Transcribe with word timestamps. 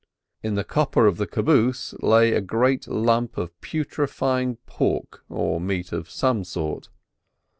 In 0.41 0.55
the 0.55 0.63
copper 0.63 1.05
of 1.05 1.17
the 1.17 1.27
caboose 1.27 1.93
lay 2.01 2.33
a 2.33 2.41
great 2.41 2.87
lump 2.87 3.37
of 3.37 3.51
putrifying 3.61 4.57
pork 4.65 5.23
or 5.29 5.61
meat 5.61 5.91
of 5.91 6.09
some 6.09 6.43
sort. 6.43 6.89